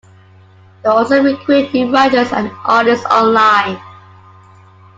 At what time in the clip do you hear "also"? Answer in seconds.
0.89-1.21